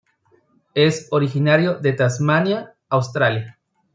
[0.73, 3.59] Es originario de Tasmania, Australia.